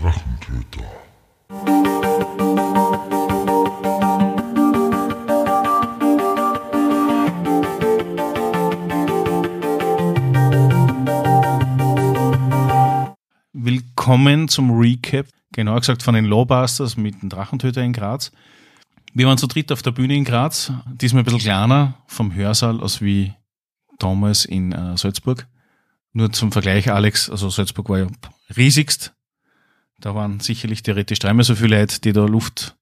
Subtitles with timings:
[0.00, 0.84] Drachentöter.
[13.52, 18.32] Willkommen zum Recap, genauer gesagt von den Lawbusters mit dem Drachentöter in Graz.
[19.12, 22.80] Wir waren zu dritt auf der Bühne in Graz, diesmal ein bisschen kleiner vom Hörsaal
[22.80, 23.32] als wie
[24.00, 25.46] damals in äh, Salzburg.
[26.12, 28.06] Nur zum Vergleich, Alex, also Salzburg war ja
[28.56, 29.13] riesigst.
[30.04, 32.76] Da waren sicherlich theoretisch dreimal so viele Leute, die da Luft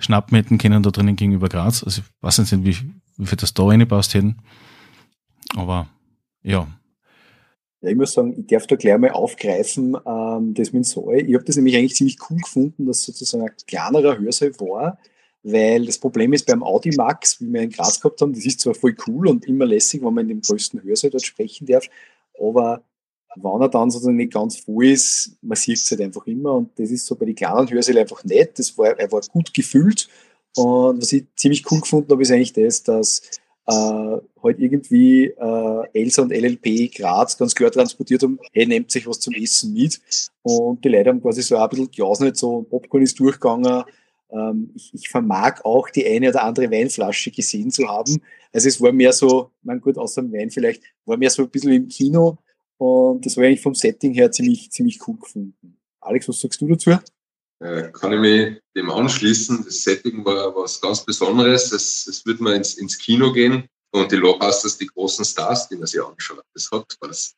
[0.00, 1.84] schnappen hätten können da drinnen gegenüber Graz.
[1.84, 4.38] Also ich weiß nicht, wie, wie viel das da reingepasst hätten.
[5.54, 5.88] Aber
[6.42, 6.66] ja.
[7.82, 11.20] Ja, ich muss sagen, ich darf da gleich mal aufgreifen, ähm, das mit Saal.
[11.20, 14.98] Ich habe das nämlich eigentlich ziemlich cool gefunden, dass sozusagen ein kleinerer Hörsaal war,
[15.44, 18.58] weil das Problem ist beim Audi Max, wie wir in Graz gehabt haben, das ist
[18.58, 21.86] zwar voll cool und immer lässig, wenn man in dem größten Hörsaal dort sprechen darf,
[22.40, 22.82] aber
[23.36, 26.70] wenn er dann sozusagen nicht ganz voll ist, man sieht es halt einfach immer und
[26.78, 30.08] das ist so bei den kleinen Hörsälen einfach nett, das war, er war gut gefüllt
[30.56, 33.22] und was ich ziemlich cool gefunden habe, ist eigentlich das, dass
[33.66, 39.06] äh, halt irgendwie äh, Elsa und LLP Graz ganz klar transportiert haben, hey, nehmt sich
[39.06, 40.00] was zum Essen mit
[40.42, 43.84] und die Leute haben quasi so ein bisschen gejausnet, so Popcorn ist durchgegangen,
[44.30, 48.20] ähm, ich, ich vermag auch die eine oder andere Weinflasche gesehen zu haben.
[48.52, 51.50] Also es war mehr so, mein gut, außer dem Wein vielleicht, war mehr so ein
[51.50, 52.38] bisschen im Kino
[52.78, 55.78] und das war eigentlich vom Setting her ziemlich, ziemlich cool gefunden.
[56.00, 56.98] Alex, was sagst du dazu?
[57.58, 59.64] Äh, kann ich mich dem anschließen.
[59.64, 61.72] Das Setting war was ganz Besonderes.
[61.72, 65.76] Es, es wird mal ins, ins Kino gehen und die Lawbusters, die großen Stars, die
[65.76, 66.44] man sich anschaut.
[66.52, 67.34] Das hat was.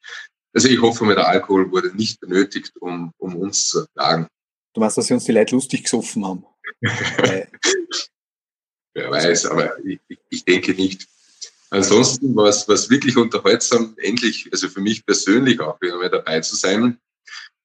[0.53, 4.27] Also ich hoffe, der Alkohol wurde nicht benötigt, um, um uns zu ertragen.
[4.75, 6.44] Du meinst, dass sie uns die Leute lustig gesoffen haben?
[8.94, 10.00] Wer weiß, aber ich,
[10.31, 11.06] ich denke nicht.
[11.70, 16.56] Ansonsten war es, wirklich unterhaltsam, endlich, also für mich persönlich auch wieder mal dabei zu
[16.56, 16.98] sein.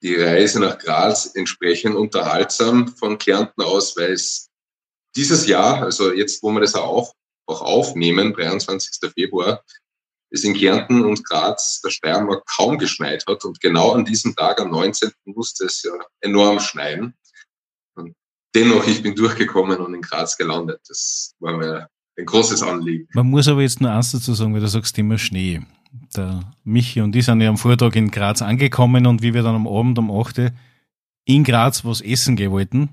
[0.01, 4.49] Die Reise nach Graz entsprechend unterhaltsam von Kärnten aus, weil es
[5.15, 7.13] dieses Jahr, also jetzt, wo wir das auch,
[7.45, 9.11] auch aufnehmen, 23.
[9.13, 9.63] Februar,
[10.33, 13.45] es in Kärnten und Graz, der Steiermark kaum geschneit hat.
[13.45, 15.11] Und genau an diesem Tag, am 19.
[15.25, 17.16] musste es ja enorm schneien.
[17.95, 18.16] Und
[18.55, 20.81] dennoch, ich bin durchgekommen und in Graz gelandet.
[20.88, 21.88] Das war mir
[22.18, 23.07] ein großes Anliegen.
[23.13, 25.62] Man muss aber jetzt nur eins dazu sagen, weil du sagst immer Schnee.
[26.16, 29.56] Der Michi und ich sind ja am Vortag in Graz angekommen und wie wir dann
[29.56, 30.52] am Abend um 8
[31.25, 32.90] in Graz was essen gehen wollten,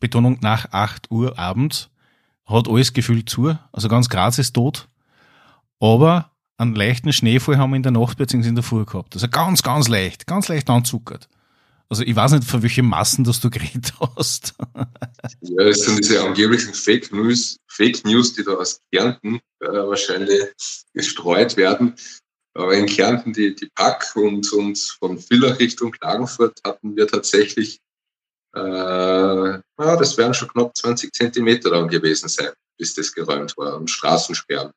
[0.00, 1.90] Betonung nach 8 Uhr abends,
[2.46, 4.88] hat alles gefühlt zu, also ganz Graz ist tot,
[5.80, 8.48] aber einen leichten Schneefall haben wir in der Nacht bzw.
[8.48, 9.14] in der Früh gehabt.
[9.14, 11.28] Also ganz, ganz leicht, ganz leicht anzuckert.
[11.88, 14.54] Also ich weiß nicht, von welchen Massen dass du geredet hast.
[15.40, 20.50] ja, es sind diese angeblichen Fake News, Fake News, die da aus Kärnten äh, wahrscheinlich
[20.92, 21.94] gestreut werden.
[22.56, 27.80] Aber in Kärnten, die, die Pack und, und von Villach Richtung Klagenfurt hatten wir tatsächlich,
[28.54, 33.76] äh, ja, das werden schon knapp 20 Zentimeter dann gewesen sein, bis das geräumt war
[33.76, 34.70] und Straßensperren.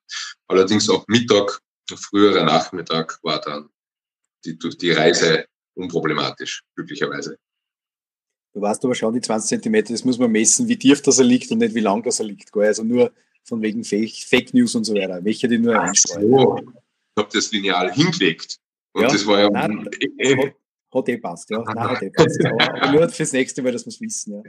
[0.48, 1.60] Allerdings auch Mittag,
[1.96, 3.70] früherer Nachmittag war dann
[4.44, 5.46] die, die Reise
[5.78, 7.38] unproblematisch, glücklicherweise.
[8.54, 11.26] Du weißt aber schon, die 20 Zentimeter, das muss man messen, wie tief das er
[11.26, 12.56] liegt und nicht wie lang das er liegt.
[12.56, 13.12] Also nur
[13.44, 15.24] von wegen Fake, Fake News und so weiter.
[15.24, 16.30] Welche die nur einstreuen.
[16.30, 16.58] So.
[16.58, 18.58] Ich habe das Lineal hingelegt.
[18.94, 19.50] Und ja, das war ja.
[19.50, 19.86] Nein,
[20.24, 20.54] hat,
[20.94, 21.64] hat eh passt, ja.
[21.64, 22.44] Nein, hat eh passt.
[22.46, 24.34] Aber nur fürs nächste Mal, dass wir es wissen.
[24.34, 24.44] Ja.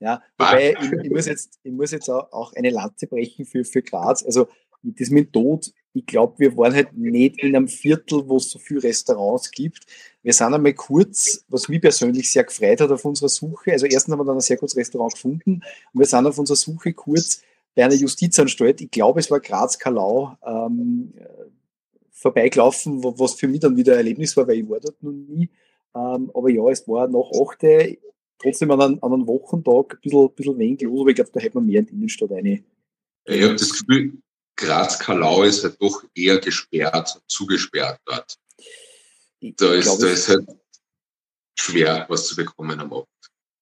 [0.00, 3.82] ja wobei, ich, ich, muss jetzt, ich muss jetzt auch eine Lanze brechen für, für
[3.82, 4.22] Graz.
[4.24, 4.48] Also
[4.82, 8.58] das mit Tod, ich glaube, wir waren halt nicht in einem Viertel, wo es so
[8.58, 9.86] viele Restaurants gibt.
[10.22, 13.72] Wir sind einmal kurz, was mich persönlich sehr gefreut hat auf unserer Suche.
[13.72, 15.62] Also erstens haben wir dann ein sehr gutes Restaurant gefunden
[15.92, 17.42] und wir sind auf unserer Suche kurz
[17.76, 21.12] bei einer Justizanstalt, ich glaube, es war Graz-Kalau, ähm,
[22.10, 25.50] vorbeigelaufen, was für mich dann wieder ein Erlebnis war, weil ich war dort noch nie.
[25.94, 27.98] Ähm, aber ja, es war nach 8.
[28.38, 31.40] trotzdem an einem, an einem Wochentag ein bisschen, bisschen wenig los, aber ich glaube, da
[31.40, 32.64] hätte man mehr in die Innenstadt eine.
[33.26, 34.18] Ich habe das Gefühl,
[34.56, 38.38] Graz-Kalau ist halt doch eher gesperrt, zugesperrt dort.
[39.40, 40.46] Da ist, da ist halt
[41.58, 43.08] schwer, was zu bekommen am Abend.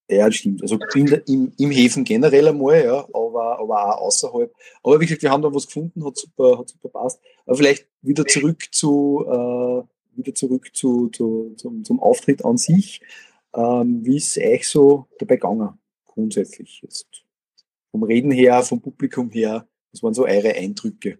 [0.08, 0.62] Ja, das stimmt.
[0.62, 4.52] Also der, im, im Häfen generell einmal, ja, aber, aber auch außerhalb.
[4.82, 7.20] Aber wie gesagt, wir haben da was gefunden, hat super, hat super passt.
[7.46, 13.00] Aber vielleicht wieder zurück zu, äh, wieder zurück zu, zu, zum, zum Auftritt an sich.
[13.54, 16.80] Ähm, wie ist euch so dabei gegangen, grundsätzlich?
[16.82, 17.06] Jetzt
[17.90, 21.18] vom Reden her, vom Publikum her, was waren so eure Eindrücke?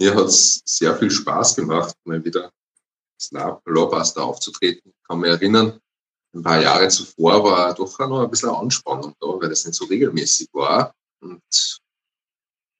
[0.00, 2.52] Mir hat es sehr viel Spaß gemacht, mal wieder
[3.16, 3.30] als
[3.64, 4.90] Lawbuster aufzutreten.
[4.90, 5.80] Ich kann mich erinnern,
[6.34, 9.84] ein paar Jahre zuvor war doch noch ein bisschen Anspannung da, weil das nicht so
[9.84, 10.94] regelmäßig war.
[11.20, 11.42] Und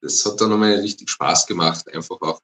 [0.01, 2.39] das hat dann nochmal richtig Spaß gemacht, einfach auch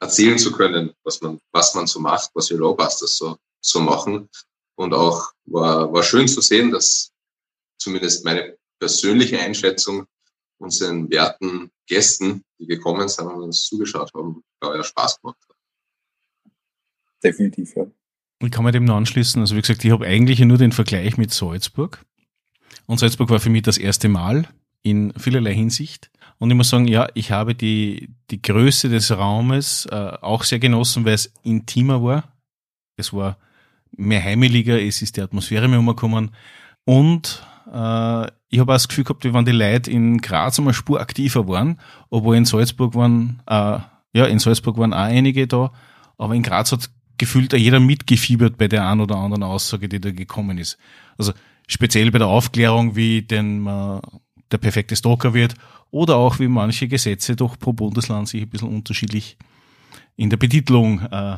[0.00, 4.28] erzählen zu können, was man, was man so macht, was wir Lawbusters so, so machen.
[4.76, 7.12] Und auch war, war schön zu sehen, dass
[7.78, 10.06] zumindest meine persönliche Einschätzung
[10.58, 15.56] unseren werten Gästen, die gekommen sind und uns zugeschaut haben, ja, Spaß gemacht hat.
[17.22, 17.86] Definitiv, ja.
[18.40, 19.40] Ich kann mir dem nur anschließen.
[19.40, 22.04] Also wie gesagt, ich habe eigentlich nur den Vergleich mit Salzburg.
[22.86, 24.48] Und Salzburg war für mich das erste Mal
[24.82, 26.10] in vielerlei Hinsicht.
[26.38, 30.58] Und ich muss sagen, ja, ich habe die, die Größe des Raumes äh, auch sehr
[30.58, 32.36] genossen, weil es intimer war.
[32.96, 33.38] Es war
[33.90, 36.30] mehr heimeliger, es ist die Atmosphäre mehr umgekommen.
[36.84, 40.74] Und äh, ich habe auch das Gefühl gehabt, wie wenn die Leute in Graz einmal
[40.74, 41.80] Spur aktiver waren,
[42.10, 43.78] obwohl in Salzburg waren, äh,
[44.12, 45.72] ja, in Salzburg waren auch einige da,
[46.18, 50.10] aber in Graz hat gefühlt jeder mitgefiebert bei der einen oder anderen Aussage, die da
[50.10, 50.78] gekommen ist.
[51.18, 51.32] Also
[51.66, 54.00] speziell bei der Aufklärung, wie denn man
[54.52, 55.54] der perfekte Stalker wird
[55.90, 59.36] oder auch wie manche Gesetze doch pro Bundesland sich ein bisschen unterschiedlich
[60.16, 61.36] in der Betitelung äh,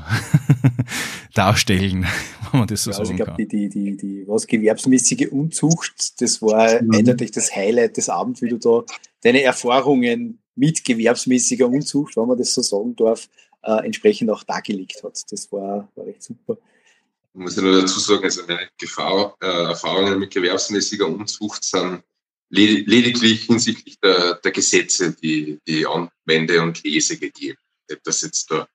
[1.34, 2.06] darstellen,
[2.52, 5.28] wenn man das so ja, also sagen ich glaube, die, die, die, die was gewerbsmäßige
[5.30, 6.92] Unzucht, das war mhm.
[6.92, 8.84] eindeutig das Highlight des Abends, wie du da
[9.22, 13.28] deine Erfahrungen mit gewerbsmäßiger Unzucht, wenn man das so sagen darf,
[13.62, 15.20] äh, entsprechend auch dargelegt hat.
[15.30, 16.58] Das war, war recht super.
[17.34, 22.02] Ich muss ja nur dazu sagen, also meine Gefahr, äh, Erfahrungen mit gewerbsmäßiger Unzucht sind
[22.50, 27.58] lediglich hinsichtlich der, der Gesetze, die, die Anwende und Lese gegeben.
[28.04, 28.66] Dass jetzt da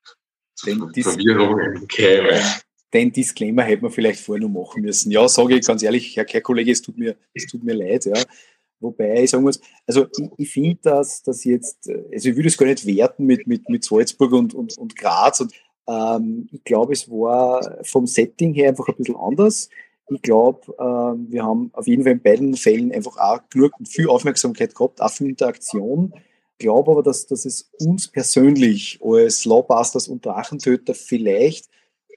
[0.55, 0.67] zu
[1.01, 2.41] Verwirrungen käme.
[2.94, 5.12] Den Disclaimer hätte man vielleicht vorher noch machen müssen.
[5.12, 8.22] Ja, sage ich ganz ehrlich, Herr Kollege, es tut mir, es tut mir leid, ja.
[8.80, 12.57] Wobei ich sagen muss, also ich, ich finde, dass, dass jetzt, also ich würde es
[12.57, 15.40] gar nicht werten mit, mit, mit Salzburg und, und, und Graz.
[15.40, 15.54] Und
[15.88, 19.69] ähm, ich glaube, es war vom Setting her einfach ein bisschen anders.
[20.10, 24.10] Ich glaube, ähm, wir haben auf jeden Fall in beiden Fällen einfach auch genug viel
[24.10, 26.13] Aufmerksamkeit gehabt, auch viel Interaktion.
[26.57, 31.69] Ich glaube aber, dass, dass es uns persönlich als Lawbusters und Drachentöter vielleicht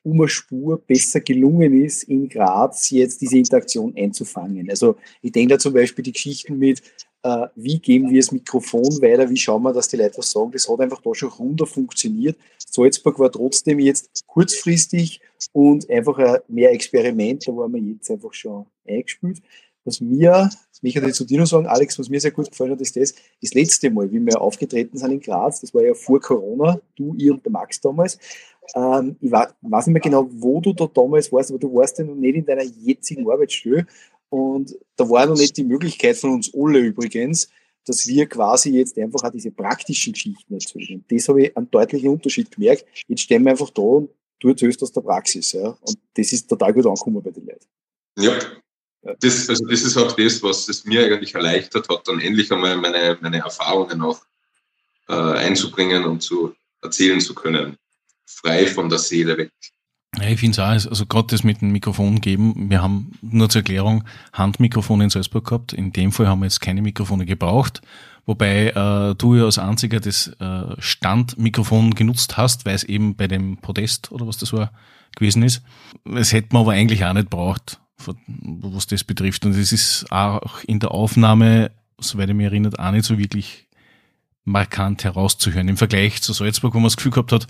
[0.06, 4.70] um eine Spur besser gelungen ist, in Graz jetzt diese Interaktion einzufangen.
[4.70, 6.80] Also ich denke da zum Beispiel die Geschichten mit,
[7.24, 10.52] äh, wie geben wir das Mikrofon weiter, wie schauen wir, dass die Leute was sagen,
[10.52, 12.38] das hat einfach da schon runter funktioniert.
[12.56, 15.20] Salzburg war trotzdem jetzt kurzfristig
[15.52, 19.42] und einfach ein mehr Experiment, da waren wir jetzt einfach schon eingespielt.
[19.84, 22.72] Was mir, das möchte ich zu dir noch sagen, Alex, was mir sehr gut gefallen
[22.72, 25.94] hat, ist das, das letzte Mal, wie wir aufgetreten sind in Graz, das war ja
[25.94, 28.18] vor Corona, du, ihr und der Max damals,
[28.74, 31.98] ähm, ich weiß, weiß nicht mehr genau, wo du da damals warst, aber du warst
[31.98, 33.86] ja noch nicht in deiner jetzigen Arbeitsstelle.
[34.28, 37.48] Und da war noch nicht die Möglichkeit von uns alle übrigens,
[37.84, 40.96] dass wir quasi jetzt einfach auch diese praktischen Geschichten erzählen.
[40.96, 42.84] Und das habe ich einen deutlichen Unterschied gemerkt.
[43.06, 44.10] Jetzt stehen wir einfach da und
[44.40, 45.52] du erzählst aus der Praxis.
[45.52, 45.68] Ja?
[45.80, 47.66] Und das ist total gut angekommen bei den Leuten.
[48.18, 48.38] Ja.
[49.20, 52.76] Das, also das ist auch das, was es mir eigentlich erleichtert hat, dann endlich einmal
[52.76, 54.20] meine, meine Erfahrungen auch
[55.08, 56.52] äh, einzubringen und zu
[56.82, 57.78] erzählen zu können
[58.26, 59.50] frei von der Seele weg.
[60.18, 63.50] Ja, ich finde es auch, also gerade das mit dem Mikrofon geben, wir haben nur
[63.50, 65.72] zur Erklärung Handmikrofone in Salzburg gehabt.
[65.72, 67.82] In dem Fall haben wir jetzt keine Mikrofone gebraucht,
[68.24, 73.28] wobei äh, du ja als einziger das äh, Standmikrofon genutzt hast, weil es eben bei
[73.28, 74.72] dem Podest oder was das war
[75.16, 75.62] gewesen ist.
[76.04, 77.80] Das hätte man aber eigentlich auch nicht braucht,
[78.36, 79.44] was das betrifft.
[79.44, 83.66] Und es ist auch in der Aufnahme, soweit ich mich erinnert, auch nicht so wirklich
[84.44, 85.68] markant herauszuhören.
[85.68, 87.46] Im Vergleich zu Salzburg, wo man das Gefühl gehabt hat,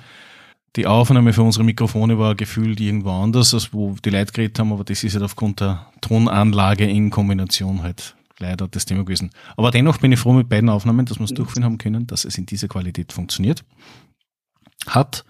[0.76, 4.72] die Aufnahme für unsere Mikrofone war gefühlt irgendwo anders, als wo die Leute geredet haben,
[4.72, 9.30] aber das ist halt aufgrund der Tonanlage in Kombination halt leider das Thema gewesen.
[9.56, 12.24] Aber dennoch bin ich froh mit beiden Aufnahmen, dass wir es durchführen haben können, dass
[12.26, 13.64] es in dieser Qualität funktioniert
[14.86, 15.24] hat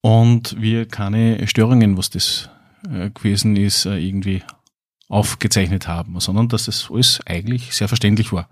[0.00, 2.48] und wir keine Störungen, was das
[2.88, 4.42] äh, gewesen ist, äh, irgendwie
[5.08, 8.48] aufgezeichnet haben, sondern dass das alles eigentlich sehr verständlich war.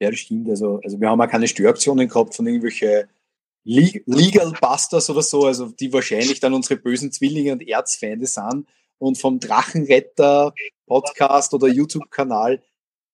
[0.00, 0.48] Ja, das stimmt.
[0.50, 3.04] Also, also wir haben auch keine Störaktionen gehabt von irgendwelchen
[3.64, 8.66] Legal Busters oder so, also die wahrscheinlich dann unsere bösen Zwillinge und Erzfeinde sind.
[8.98, 10.54] Und vom Drachenretter
[10.86, 12.62] Podcast oder YouTube-Kanal,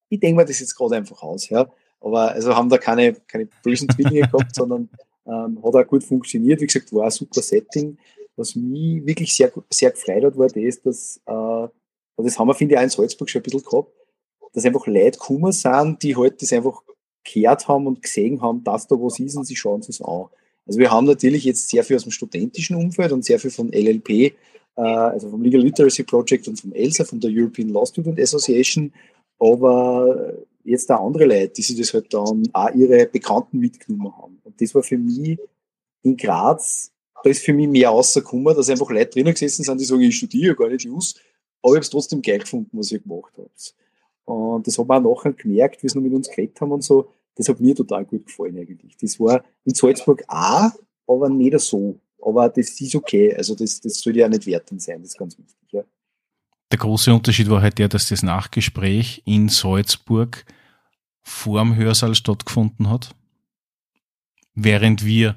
[0.09, 1.49] ich denke mal das jetzt gerade einfach aus.
[1.49, 1.71] Ja.
[2.01, 4.89] Aber also haben da keine, keine bösen Zwillinge gehabt, sondern
[5.25, 6.61] ähm, hat auch gut funktioniert.
[6.61, 7.97] Wie gesagt, war ein super Setting.
[8.35, 11.67] Was mich wirklich sehr, sehr gefreut hat, war das, dass, äh,
[12.17, 13.91] das haben wir, finde ich, auch in Salzburg schon ein bisschen gehabt,
[14.53, 16.81] dass einfach Leute gekommen sind, die halt das einfach
[17.23, 20.27] gehört haben und gesehen haben, dass da was ist und sie schauen sich an.
[20.71, 23.73] Also wir haben natürlich jetzt sehr viel aus dem studentischen Umfeld und sehr viel von
[23.73, 24.33] LLP, äh,
[24.77, 28.93] also vom Legal Literacy Project und vom ELSA, von der European Law Student Association,
[29.37, 34.39] aber jetzt auch andere Leute, die sich das halt dann auch ihre Bekannten mitgenommen haben.
[34.45, 35.37] Und das war für mich
[36.03, 39.83] in Graz, da ist für mich mehr rausgekommen, dass einfach Leute drinnen gesessen sind, die
[39.83, 41.15] sagen, ich studiere gar nicht Jus,
[41.61, 43.75] aber ich habe es trotzdem geil gefunden, was ihr gemacht habt.
[44.23, 46.81] Und das haben wir auch nachher gemerkt, wie sie noch mit uns geredet haben und
[46.81, 48.95] so, das hat mir total gut gefallen eigentlich.
[48.97, 50.71] Das war in Salzburg auch,
[51.07, 51.99] aber nicht so.
[52.21, 53.33] Aber das ist okay.
[53.35, 55.57] Also das, das soll ja nicht wertend sein, das ist ganz wichtig.
[55.71, 55.83] Ja.
[56.71, 60.45] Der große Unterschied war halt der, dass das Nachgespräch in Salzburg
[61.23, 63.15] vor dem Hörsaal stattgefunden hat,
[64.53, 65.35] während wir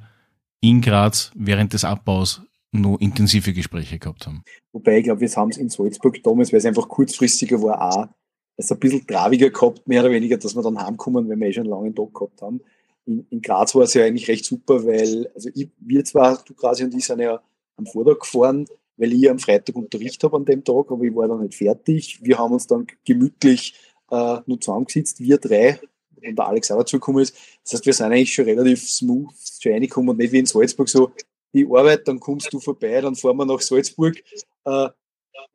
[0.61, 4.43] in Graz während des Abbaus noch intensive Gespräche gehabt haben.
[4.73, 8.09] Wobei, ich glaube, wir haben es in Salzburg damals, weil es einfach kurzfristiger war, auch
[8.57, 11.53] es ein bisschen traviger gehabt, mehr oder weniger, dass wir dann heimkommen, wenn wir eh
[11.53, 12.61] schon einen langen Tag gehabt haben.
[13.07, 16.55] In, in Graz war es ja eigentlich recht super, weil, also ich, wir zwar, du
[16.55, 17.41] quasi und ich sind ja
[17.77, 21.29] am Vortag gefahren, weil ich am Freitag Unterricht habe an dem Tag, aber ich war
[21.29, 22.21] dann nicht fertig.
[22.23, 23.75] Wir haben uns dann gemütlich
[24.11, 25.81] äh, nur zusammengesetzt, wir drei,
[26.27, 27.37] und der Alex auch dazugekommen ist.
[27.65, 30.89] Das heißt, wir sind eigentlich schon relativ smooth schon reingekommen und nicht wie in Salzburg
[30.89, 31.11] so,
[31.53, 34.17] die Arbeit, dann kommst du vorbei, dann fahren wir nach Salzburg,
[34.65, 34.89] äh,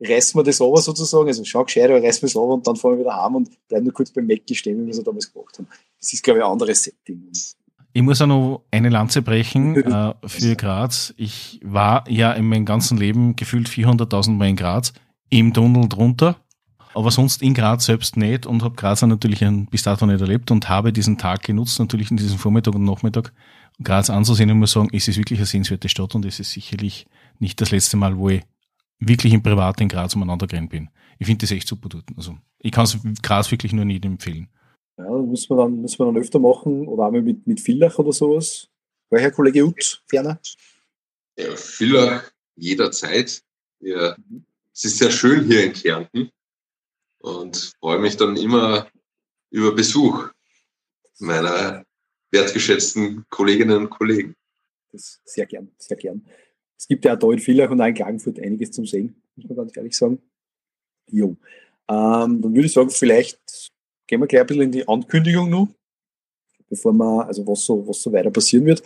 [0.00, 2.92] reißen wir das aber sozusagen, also schau gescheit, reißen wir es aber und dann fahren
[2.92, 5.58] wir wieder heim und bleiben nur kurz beim Mac stehen, wie wir es damals gemacht
[5.58, 5.68] haben.
[5.98, 7.28] Das ist, glaube ich, ein anderes Setting.
[7.92, 11.12] Ich muss auch noch eine Lanze brechen äh, für Graz.
[11.16, 14.92] Ich war ja in meinem ganzen Leben gefühlt 400.000 Mal in Graz,
[15.28, 16.36] im Tunnel drunter,
[16.94, 20.68] aber sonst in Graz selbst nicht und habe Graz natürlich bis dato nicht erlebt und
[20.68, 23.32] habe diesen Tag genutzt, natürlich in diesem Vormittag und Nachmittag,
[23.82, 27.06] Graz anzusehen und muss sagen, es ist wirklich eine sehenswerte Stadt und es ist sicherlich
[27.38, 28.42] nicht das letzte Mal, wo ich
[29.00, 30.88] wirklich im Privat in Graz umeinander gerannt bin.
[31.18, 32.04] Ich finde das echt super dort.
[32.16, 34.48] Also ich kann es Graz wirklich nur nicht empfehlen.
[34.96, 37.98] Ja, das müssen wir dann, müssen wir dann öfter machen oder einmal mit, mit Villach
[37.98, 38.68] oder sowas.
[39.08, 40.40] Weil Herr Kollege Ut, ferner?
[41.36, 43.42] Ja, Villach jederzeit.
[43.80, 44.14] Ja,
[44.72, 46.30] es ist sehr schön hier in Kärnten
[47.18, 48.86] und freue mich dann immer
[49.50, 50.28] über Besuch
[51.18, 51.84] meiner
[52.30, 54.36] wertgeschätzten Kolleginnen und Kollegen.
[54.92, 56.24] Das sehr gern, sehr gern.
[56.80, 59.46] Es gibt ja auch da in Villach und auch in Klagenfurt einiges zum Sehen, muss
[59.46, 60.18] man ganz ehrlich sagen.
[61.10, 61.36] Jo.
[61.86, 63.70] Ähm, dann würde ich sagen, vielleicht
[64.06, 65.68] gehen wir gleich ein bisschen in die Ankündigung noch,
[66.70, 68.82] bevor wir, also was so, was so weiter passieren wird.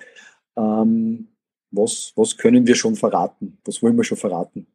[0.56, 1.28] Ähm,
[1.70, 3.58] was, was können wir schon verraten?
[3.64, 4.66] Was wollen wir schon verraten?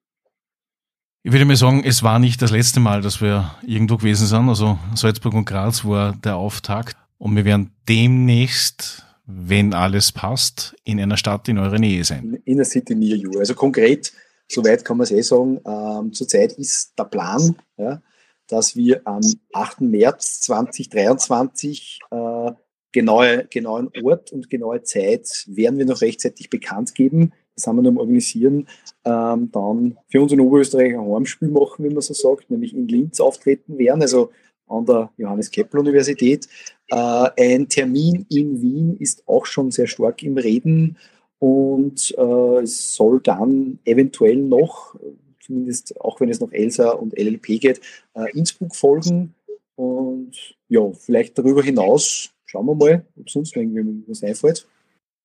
[1.23, 4.47] Ich würde mal sagen, es war nicht das letzte Mal, dass wir irgendwo gewesen sind.
[4.47, 6.95] Also Salzburg und Graz war der Auftakt.
[7.17, 12.41] Und wir werden demnächst, wenn alles passt, in einer Stadt in eurer Nähe sein.
[12.45, 13.37] In der City near you.
[13.37, 14.11] Also konkret,
[14.47, 18.01] soweit kann man es eh sagen, ähm, zurzeit ist der Plan, ja,
[18.47, 19.21] dass wir am
[19.53, 19.81] 8.
[19.81, 22.51] März 2023 äh,
[22.91, 27.31] genaue, genauen Ort und genaue Zeit werden wir noch rechtzeitig bekannt geben.
[27.55, 28.67] Das haben wir noch am Organisieren.
[29.05, 32.87] Ähm, dann für uns in Oberösterreich ein Heimspiel machen, wie man so sagt, nämlich in
[32.87, 34.31] Linz auftreten werden, also
[34.69, 36.47] an der Johannes Kepler Universität.
[36.89, 40.97] Äh, ein Termin in Wien ist auch schon sehr stark im Reden
[41.39, 44.95] und äh, es soll dann eventuell noch,
[45.41, 47.81] zumindest auch wenn es noch ELSA und LLP geht,
[48.13, 49.33] äh, Innsbruck folgen.
[49.75, 54.67] Und ja, vielleicht darüber hinaus schauen wir mal, ob sonst irgendwie was einfällt.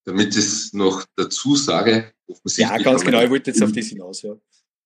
[0.04, 2.12] Damit ich es noch dazu sage,
[2.56, 4.36] ja, ganz genau, ich wollte jetzt auf das hinaus, ja.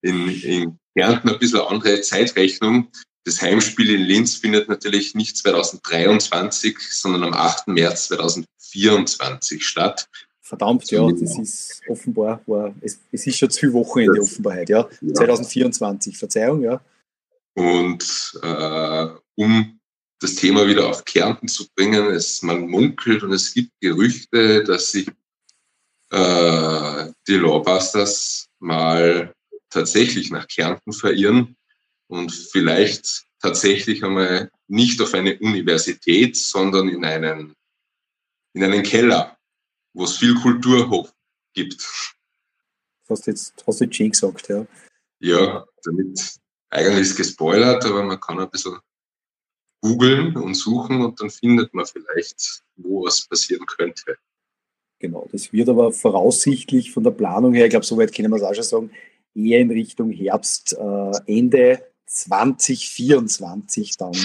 [0.01, 2.89] In, in Kärnten ein bisschen andere Zeitrechnung.
[3.25, 7.69] Das Heimspiel in Linz findet natürlich nicht 2023, sondern am 8.
[7.69, 10.09] März 2024 statt.
[10.41, 14.73] Verdammt, ja, das ist offenbar, war, es, es ist schon zu viel Wochenende offenbar heute,
[14.73, 14.89] ja.
[15.03, 15.15] ja.
[15.15, 16.81] 2024, Verzeihung, ja.
[17.55, 19.79] Und äh, um
[20.21, 24.93] das Thema wieder auf Kärnten zu bringen, es man munkelt und es gibt Gerüchte, dass
[24.93, 25.09] sich
[26.11, 29.35] äh, die Lawbusters mal
[29.69, 31.58] tatsächlich nach Kärnten verirren
[32.09, 37.55] und vielleicht tatsächlich einmal nicht auf eine Universität, sondern in einen,
[38.55, 39.39] in einen Keller,
[39.95, 41.13] wo es viel Kulturhof
[41.55, 42.15] gibt.
[43.09, 44.67] Hast du jetzt, hast du jetzt schön gesagt, ja.
[45.21, 46.39] Ja, damit
[46.71, 48.79] eigentlich ist gespoilert, aber man kann ein bisschen
[49.81, 54.19] googeln und suchen und dann findet man vielleicht, wo was passieren könnte.
[54.99, 58.43] Genau, das wird aber voraussichtlich von der Planung her, ich glaube, soweit können wir es
[58.43, 58.91] auch schon sagen,
[59.35, 64.17] eher in Richtung Herbst, äh, Ende 2024 dann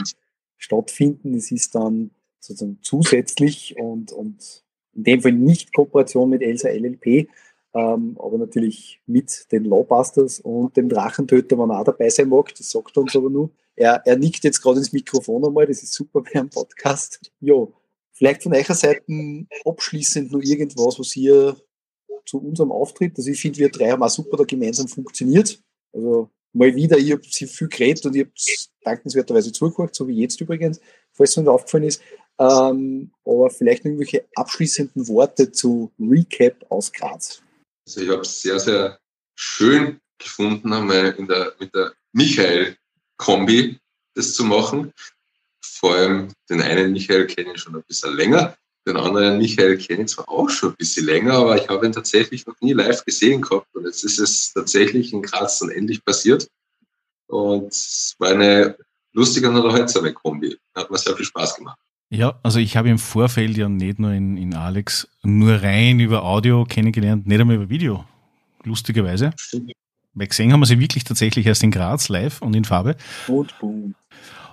[0.58, 1.36] stattfinden.
[1.36, 4.64] Es ist dann sozusagen zusätzlich und, und
[4.94, 7.28] in dem Fall nicht Kooperation mit Elsa LLP,
[7.76, 12.54] ähm, aber natürlich mit den Lawbusters und dem Drachentöter, wenn er auch dabei sein mag,
[12.56, 13.50] das sagt er uns aber nur.
[13.76, 17.32] Er, er nickt jetzt gerade ins Mikrofon einmal, das ist super bei einem Podcast.
[17.40, 17.74] Jo,
[18.12, 19.02] vielleicht von eurer Seite
[19.66, 21.56] abschließend noch irgendwas, was ihr
[22.26, 25.62] zu unserem Auftritt, also ich finde, wir drei haben auch super da gemeinsam funktioniert.
[25.92, 28.32] Also mal wieder, ich habe sie viel geredet und ich habe
[28.84, 30.80] dankenswerterweise zugehört, so wie jetzt übrigens,
[31.12, 32.02] falls es mir aufgefallen ist.
[32.40, 37.42] Ähm, aber vielleicht irgendwelche abschließenden Worte zu Recap aus Graz.
[37.88, 39.00] Also ich habe es sehr, sehr
[39.36, 43.80] schön gefunden, einmal in der, mit der Michael-Kombi
[44.16, 44.94] das zu machen.
[45.62, 48.56] Vor allem den einen Michael kenne ich schon ein bisschen länger.
[48.86, 51.94] Den anderen Michael kenne ich zwar auch schon ein bisschen länger, aber ich habe ihn
[51.94, 53.68] tatsächlich noch nie live gesehen gehabt.
[53.74, 56.48] Und jetzt ist es tatsächlich in Graz dann endlich passiert.
[57.28, 58.78] und es war eine
[59.14, 60.58] lustige und unterhaltsame Kombi.
[60.76, 61.80] Hat mir sehr viel Spaß gemacht.
[62.10, 66.24] Ja, also ich habe im Vorfeld ja nicht nur in, in Alex nur rein über
[66.24, 68.06] Audio kennengelernt, nicht einmal über Video.
[68.64, 69.34] Lustigerweise.
[70.14, 72.98] Weil gesehen haben wir sie wirklich tatsächlich erst in Graz live und in Farbe.
[73.28, 73.96] Und boom.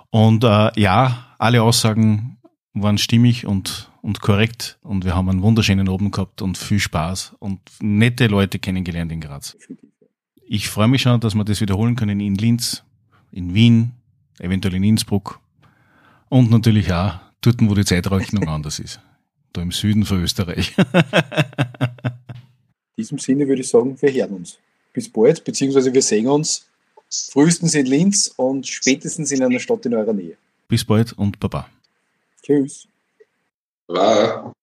[0.09, 2.37] Und äh, ja, alle Aussagen
[2.73, 7.35] waren stimmig und, und korrekt und wir haben einen wunderschönen Abend gehabt und viel Spaß
[7.39, 9.57] und nette Leute kennengelernt in Graz.
[10.47, 12.83] Ich freue mich schon, dass wir das wiederholen können in Linz,
[13.31, 13.91] in Wien,
[14.39, 15.39] eventuell in Innsbruck
[16.29, 18.99] und natürlich auch dort, wo die Zeitrechnung anders ist.
[19.53, 20.73] Da im Süden von Österreich.
[20.77, 20.85] In
[22.97, 24.59] diesem Sinne würde ich sagen, wir hören uns.
[24.93, 26.67] Bis bald, beziehungsweise wir sehen uns
[27.09, 30.37] frühestens in Linz und spätestens in einer Stadt in eurer Nähe.
[30.67, 31.67] Bis bald und Baba.
[32.41, 32.87] Tschüss.
[33.87, 34.53] War